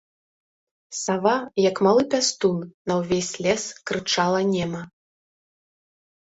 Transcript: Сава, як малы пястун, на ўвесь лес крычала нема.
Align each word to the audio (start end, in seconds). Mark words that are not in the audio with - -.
Сава, 0.99 1.33
як 1.67 1.81
малы 1.87 2.03
пястун, 2.13 2.57
на 2.93 2.97
ўвесь 3.01 3.29
лес 3.45 3.63
крычала 3.91 4.41
нема. 4.55 4.81